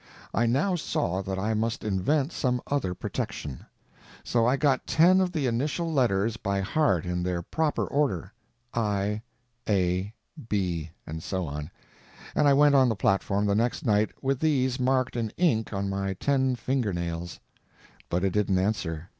I 0.33 0.47
now 0.47 0.73
saw 0.75 1.21
that 1.21 1.37
I 1.37 1.53
must 1.53 1.83
invent 1.83 2.31
some 2.31 2.59
other 2.65 2.95
protection. 2.95 3.67
So 4.23 4.47
I 4.47 4.57
got 4.57 4.87
ten 4.87 5.21
of 5.21 5.31
the 5.31 5.45
initial 5.45 5.93
letters 5.93 6.37
by 6.37 6.59
heart 6.61 7.05
in 7.05 7.21
their 7.21 7.43
proper 7.43 7.85
order—I, 7.85 9.21
A, 9.69 10.11
B, 10.49 10.89
and 11.05 11.21
so 11.21 11.45
on—and 11.45 12.47
I 12.47 12.51
went 12.55 12.73
on 12.73 12.89
the 12.89 12.95
platform 12.95 13.45
the 13.45 13.53
next 13.53 13.85
night 13.85 14.11
with 14.23 14.39
these 14.39 14.79
marked 14.79 15.15
in 15.15 15.29
ink 15.37 15.71
on 15.71 15.87
my 15.87 16.13
ten 16.13 16.55
finger 16.55 16.93
nails. 16.93 17.39
But 18.09 18.23
it 18.23 18.33
didn't 18.33 18.57
answer. 18.57 19.07